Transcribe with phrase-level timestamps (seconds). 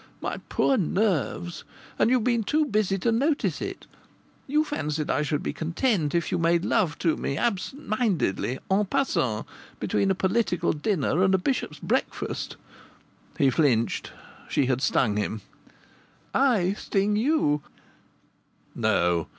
[0.19, 1.63] My poor nerves!
[1.99, 3.85] And you've been too busy to notice it.
[4.47, 8.85] You fancied I should be content if you made love to me absent mindedly, en
[8.85, 9.45] passant,
[9.79, 12.55] between a political dinner and a bishop's breakfast."
[13.37, 14.11] He flinched.
[14.49, 15.41] She had stung him.
[16.33, 17.61] "I sting you"
[18.73, 19.27] No!